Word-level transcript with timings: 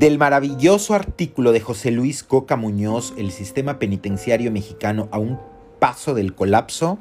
Del 0.00 0.16
maravilloso 0.16 0.94
artículo 0.94 1.52
de 1.52 1.60
José 1.60 1.90
Luis 1.90 2.24
Coca 2.24 2.56
Muñoz, 2.56 3.12
El 3.18 3.30
sistema 3.30 3.78
penitenciario 3.78 4.50
mexicano 4.50 5.10
a 5.10 5.18
un 5.18 5.38
paso 5.78 6.14
del 6.14 6.34
colapso, 6.34 6.98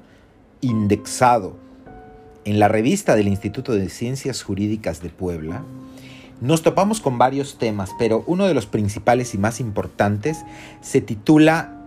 indexado 0.59 1.55
en 2.43 2.59
la 2.59 2.67
revista 2.67 3.15
del 3.15 3.29
Instituto 3.29 3.71
de 3.71 3.87
Ciencias 3.87 4.43
Jurídicas 4.43 5.01
de 5.01 5.07
Puebla, 5.07 5.63
nos 6.41 6.61
topamos 6.61 6.99
con 6.99 7.17
varios 7.17 7.57
temas, 7.57 7.91
pero 7.97 8.25
uno 8.27 8.47
de 8.47 8.53
los 8.53 8.65
principales 8.65 9.33
y 9.33 9.37
más 9.37 9.61
importantes 9.61 10.39
se 10.81 10.99
titula 10.99 11.81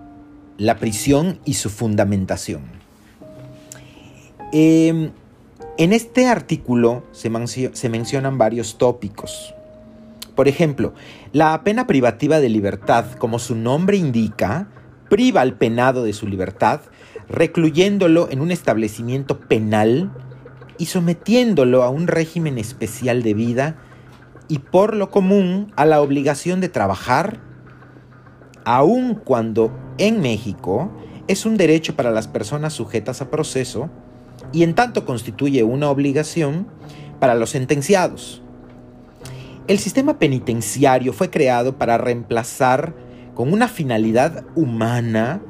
La 0.57 0.79
prisión 0.79 1.41
y 1.45 1.55
su 1.55 1.69
fundamentación. 1.69 2.63
Em, 4.51 5.11
en 5.77 5.93
este 5.93 6.29
artículo 6.29 7.03
se, 7.13 7.31
se 7.75 7.89
mencionan 7.91 8.39
varios 8.39 8.79
tópicos. 8.79 9.55
Por 10.35 10.49
ejemplo, 10.49 10.95
la 11.33 11.63
pena 11.63 11.87
privativa 11.87 12.41
de 12.41 12.49
libertad, 12.49 13.05
como 13.19 13.39
su 13.39 13.55
nombre 13.55 13.97
indica, 13.97 14.69
priva 15.11 15.43
al 15.43 15.55
penado 15.55 16.05
de 16.05 16.15
su 16.15 16.27
libertad, 16.27 16.81
recluyéndolo 17.29 18.29
en 18.31 18.41
un 18.41 18.51
establecimiento 18.51 19.41
penal 19.41 20.11
y 20.79 20.87
sometiéndolo 20.87 21.83
a 21.83 21.91
un 21.91 22.07
régimen 22.07 22.59
especial 22.59 23.23
de 23.23 23.35
vida 23.35 23.77
y 24.49 24.59
por 24.59 24.97
lo 24.97 25.11
común 25.11 25.73
a 25.77 25.85
la 25.85 26.01
obligación 26.01 26.61
de 26.61 26.69
trabajar, 26.69 27.41
aun 28.65 29.15
cuando 29.15 29.73
en 29.99 30.21
México 30.21 30.91
es 31.29 31.47
un 31.47 31.57
derecho 31.57 31.95
para 31.95 32.11
las 32.11 32.27
personas 32.27 32.73
sujetas 32.73 33.21
a 33.21 33.31
proceso 33.31 33.91
y 34.53 34.63
en 34.63 34.75
tanto 34.75 35.05
constituye 35.05 35.63
una 35.63 35.91
obligación 35.91 36.67
para 37.21 37.35
los 37.35 37.51
sentenciados. 37.51 38.43
El 39.69 39.79
sistema 39.79 40.19
penitenciario 40.19 41.13
fue 41.13 41.31
creado 41.31 41.79
para 41.79 41.99
reemplazar 41.99 42.95
con 43.35 43.53
una 43.53 43.69
finalidad 43.69 44.45
humana 44.55 45.41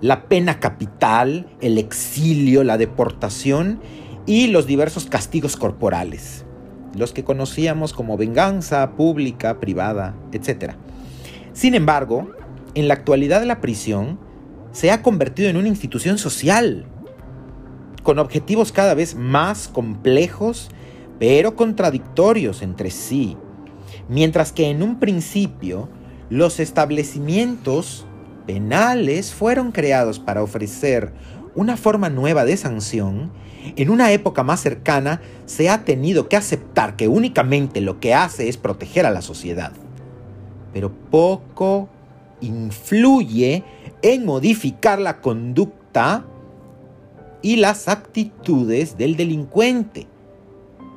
la 0.00 0.28
pena 0.28 0.60
capital, 0.60 1.46
el 1.60 1.76
exilio, 1.78 2.64
la 2.64 2.78
deportación 2.78 3.80
y 4.26 4.46
los 4.46 4.66
diversos 4.66 5.06
castigos 5.06 5.56
corporales 5.56 6.44
los 6.94 7.12
que 7.12 7.24
conocíamos 7.24 7.92
como 7.92 8.16
venganza 8.16 8.92
pública, 8.92 9.60
privada, 9.60 10.14
etc. 10.32 10.74
Sin 11.52 11.74
embargo, 11.74 12.30
en 12.74 12.88
la 12.88 12.94
actualidad 12.94 13.44
la 13.44 13.60
prisión 13.60 14.18
se 14.72 14.90
ha 14.90 15.02
convertido 15.02 15.48
en 15.48 15.56
una 15.56 15.68
institución 15.68 16.18
social, 16.18 16.86
con 18.02 18.18
objetivos 18.18 18.72
cada 18.72 18.94
vez 18.94 19.14
más 19.14 19.68
complejos, 19.68 20.70
pero 21.18 21.54
contradictorios 21.54 22.62
entre 22.62 22.90
sí, 22.90 23.36
mientras 24.10 24.52
que 24.52 24.68
en 24.68 24.82
un 24.82 24.98
principio 24.98 25.88
los 26.28 26.60
establecimientos 26.60 28.04
penales 28.44 29.32
fueron 29.32 29.70
creados 29.70 30.18
para 30.18 30.42
ofrecer 30.42 31.12
una 31.54 31.76
forma 31.76 32.10
nueva 32.10 32.44
de 32.44 32.56
sanción, 32.56 33.30
en 33.76 33.88
una 33.88 34.10
época 34.10 34.42
más 34.42 34.60
cercana 34.60 35.20
se 35.46 35.70
ha 35.70 35.84
tenido 35.84 36.28
que 36.28 36.36
aceptar 36.36 36.96
que 36.96 37.06
únicamente 37.06 37.80
lo 37.80 38.00
que 38.00 38.12
hace 38.12 38.48
es 38.48 38.56
proteger 38.56 39.06
a 39.06 39.10
la 39.10 39.22
sociedad. 39.22 39.72
Pero 40.72 40.90
poco 41.10 41.88
influye 42.40 43.62
en 44.02 44.24
modificar 44.24 44.98
la 44.98 45.20
conducta 45.20 46.24
y 47.42 47.56
las 47.56 47.86
actitudes 47.86 48.96
del 48.96 49.16
delincuente 49.16 50.08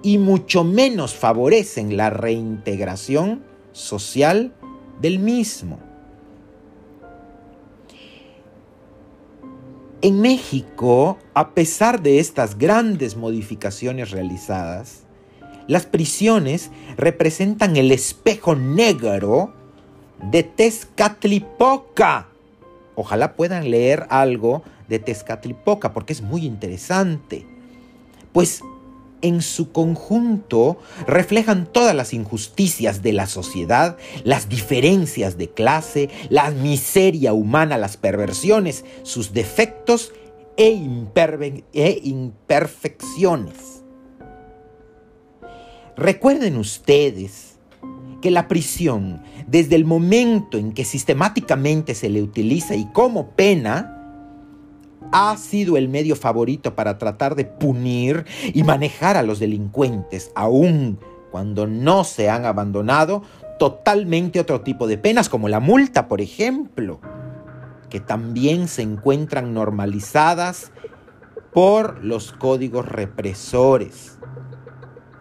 y 0.03 0.17
mucho 0.17 0.63
menos 0.63 1.15
favorecen 1.15 1.97
la 1.97 2.09
reintegración 2.09 3.43
social 3.71 4.53
del 5.01 5.17
mismo. 5.17 5.79
En 10.01 10.19
México, 10.19 11.17
a 11.33 11.51
pesar 11.51 12.03
de 12.03 12.19
estas 12.19 12.57
grandes 12.57 13.15
modificaciones 13.15 14.11
realizadas, 14.11 15.03
las 15.67 15.85
prisiones 15.85 16.71
representan 16.97 17.77
el 17.77 17.89
espejo 17.89 18.53
negro 18.53 19.53
de 20.29 20.43
Tezcatlipoca. 20.43 22.27
Ojalá 22.95 23.37
puedan 23.37 23.71
leer 23.71 24.05
algo 24.09 24.63
de 24.89 24.99
Tezcatlipoca 24.99 25.93
porque 25.93 26.11
es 26.11 26.21
muy 26.21 26.45
interesante. 26.45 27.47
Pues 28.33 28.61
en 29.23 29.41
su 29.41 29.71
conjunto 29.71 30.77
reflejan 31.07 31.65
todas 31.65 31.95
las 31.95 32.13
injusticias 32.13 33.01
de 33.01 33.13
la 33.13 33.25
sociedad, 33.25 33.97
las 34.23 34.49
diferencias 34.49 35.39
de 35.39 35.49
clase, 35.49 36.09
la 36.29 36.51
miseria 36.51 37.33
humana, 37.33 37.79
las 37.79 37.97
perversiones, 37.97 38.85
sus 39.01 39.33
defectos 39.33 40.11
e, 40.57 40.79
e 41.73 42.01
imperfecciones. 42.03 43.81
Recuerden 45.95 46.57
ustedes 46.57 47.53
que 48.21 48.29
la 48.31 48.47
prisión, 48.47 49.21
desde 49.47 49.75
el 49.75 49.85
momento 49.85 50.57
en 50.57 50.73
que 50.73 50.85
sistemáticamente 50.85 51.95
se 51.95 52.09
le 52.09 52.21
utiliza 52.21 52.75
y 52.75 52.85
como 52.91 53.31
pena, 53.31 53.92
ha 55.11 55.35
sido 55.37 55.77
el 55.77 55.89
medio 55.89 56.15
favorito 56.15 56.75
para 56.75 56.97
tratar 56.97 57.35
de 57.35 57.45
punir 57.45 58.25
y 58.53 58.63
manejar 58.63 59.17
a 59.17 59.23
los 59.23 59.39
delincuentes, 59.39 60.31
aun 60.35 60.99
cuando 61.31 61.65
no 61.67 62.03
se 62.03 62.29
han 62.29 62.45
abandonado 62.45 63.23
totalmente 63.57 64.39
otro 64.39 64.61
tipo 64.61 64.87
de 64.87 64.97
penas, 64.97 65.29
como 65.29 65.49
la 65.49 65.59
multa, 65.59 66.07
por 66.07 66.21
ejemplo, 66.21 66.99
que 67.89 67.99
también 67.99 68.67
se 68.67 68.81
encuentran 68.81 69.53
normalizadas 69.53 70.71
por 71.53 72.03
los 72.03 72.31
códigos 72.31 72.87
represores. 72.87 74.17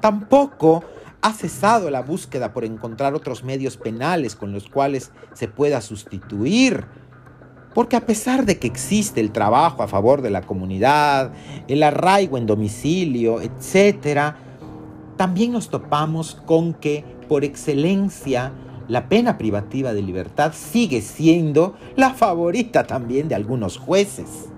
Tampoco 0.01 0.83
ha 1.21 1.33
cesado 1.33 1.91
la 1.91 2.03
búsqueda 2.03 2.53
por 2.53 2.65
encontrar 2.65 3.15
otros 3.15 3.45
medios 3.45 3.77
penales 3.77 4.35
con 4.35 4.53
los 4.53 4.69
cuales 4.69 5.13
se 5.35 5.49
pueda 5.49 5.81
sustituir 5.81 6.87
porque 7.75 7.97
a 7.97 8.07
pesar 8.07 8.45
de 8.45 8.59
que 8.59 8.67
existe 8.67 9.21
el 9.21 9.33
trabajo 9.33 9.83
a 9.83 9.89
favor 9.89 10.23
de 10.23 10.31
la 10.31 10.43
comunidad, 10.43 11.33
el 11.69 11.83
arraigo 11.83 12.39
en 12.39 12.47
domicilio, 12.47 13.41
etc., 13.41 14.35
también 15.17 15.53
nos 15.53 15.69
topamos 15.69 16.35
con 16.35 16.75
que 16.75 17.05
por 17.29 17.45
excelencia 17.45 18.53
la 18.89 19.09
pena 19.09 19.39
privativa 19.39 19.93
de 19.95 20.03
libertad 20.03 20.53
sigue 20.55 21.01
siendo 21.01 21.77
la 21.97 22.11
favorita 22.11 22.87
también 22.87 23.29
de 23.29 23.35
algunos 23.35 23.79
jueces. 23.79 24.49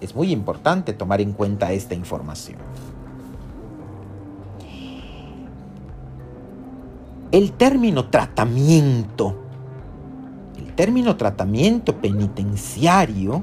Es 0.00 0.14
muy 0.14 0.32
importante 0.32 0.92
tomar 0.92 1.20
en 1.20 1.32
cuenta 1.32 1.72
esta 1.72 1.94
información. 1.94 2.58
El 7.30 7.52
término 7.52 8.06
tratamiento 8.08 9.39
término 10.80 11.16
tratamiento 11.16 12.00
penitenciario 12.00 13.42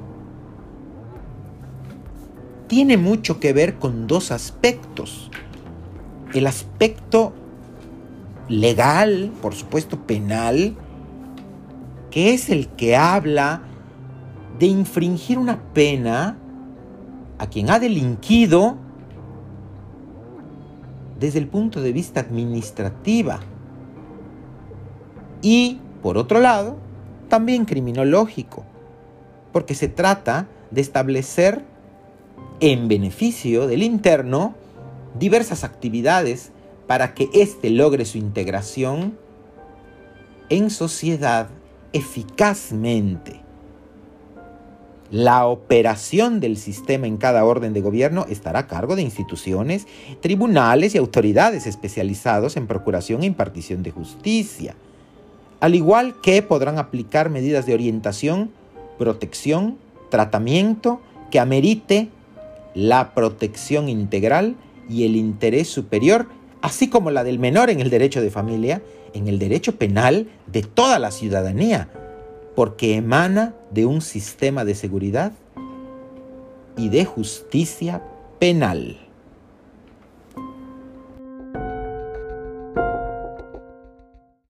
tiene 2.66 2.98
mucho 2.98 3.40
que 3.40 3.54
ver 3.54 3.78
con 3.78 4.08
dos 4.08 4.32
aspectos. 4.32 5.30
El 6.34 6.48
aspecto 6.48 7.34
legal, 8.50 9.32
por 9.40 9.54
supuesto 9.54 10.00
penal, 10.08 10.76
que 12.10 12.34
es 12.34 12.50
el 12.50 12.70
que 12.70 12.96
habla 12.96 13.62
de 14.58 14.66
infringir 14.66 15.38
una 15.38 15.62
pena 15.74 16.40
a 17.38 17.46
quien 17.46 17.70
ha 17.70 17.78
delinquido 17.78 18.78
desde 21.20 21.38
el 21.38 21.48
punto 21.48 21.84
de 21.84 21.94
vista 21.94 22.20
administrativa. 22.20 23.42
Y, 25.44 25.80
por 26.02 26.18
otro 26.18 26.40
lado, 26.40 26.87
también 27.28 27.66
criminológico, 27.66 28.64
porque 29.52 29.76
se 29.76 29.88
trata 29.88 30.48
de 30.72 30.82
establecer 30.82 31.64
en 32.60 32.88
beneficio 32.88 33.68
del 33.68 33.84
interno 33.84 34.56
diversas 35.18 35.64
actividades 35.64 36.52
para 36.88 37.14
que 37.14 37.30
éste 37.34 37.70
logre 37.70 38.06
su 38.06 38.18
integración 38.18 39.18
en 40.50 40.70
sociedad 40.70 41.50
eficazmente. 41.94 43.42
La 45.10 45.48
operación 45.48 46.42
del 46.42 46.58
sistema 46.58 47.08
en 47.08 47.18
cada 47.18 47.46
orden 47.46 47.72
de 47.74 47.82
gobierno 47.82 48.26
estará 48.30 48.60
a 48.60 48.68
cargo 48.68 48.98
de 48.98 49.04
instituciones, 49.04 49.88
tribunales 50.22 50.96
y 50.96 50.98
autoridades 50.98 51.66
especializados 51.66 52.58
en 52.58 52.68
procuración 52.68 53.24
e 53.24 53.28
impartición 53.28 53.84
de 53.84 53.92
justicia 53.92 54.76
al 55.60 55.76
igual 55.76 56.16
que 56.22 56.42
podrán 56.42 56.78
aplicar 56.78 57.30
medidas 57.30 57.66
de 57.66 57.74
orientación, 57.74 58.52
protección, 58.98 59.78
tratamiento 60.10 61.02
que 61.32 61.40
amerite 61.40 62.10
la 62.74 63.14
protección 63.14 63.90
integral 63.90 64.56
y 64.90 65.06
el 65.06 65.16
interés 65.16 65.68
superior 65.68 66.28
así 66.62 66.90
como 66.90 67.12
la 67.12 67.24
del 67.24 67.40
menor 67.40 67.70
en 67.70 67.80
el 67.80 67.90
derecho 67.90 68.22
de 68.22 68.32
familia, 68.32 68.82
en 69.14 69.28
el 69.28 69.40
derecho 69.40 69.76
penal 69.76 70.28
de 70.48 70.64
toda 70.64 71.00
la 71.00 71.12
ciudadanía, 71.12 71.90
porque 72.56 72.96
emana 72.96 73.54
de 73.72 73.86
un 73.86 74.02
sistema 74.02 74.66
de 74.66 74.76
seguridad 74.76 75.32
y 76.76 76.90
de 76.90 77.06
justicia 77.06 78.04
penal. 78.40 79.07